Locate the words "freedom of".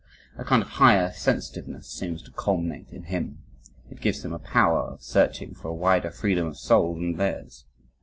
6.09-6.57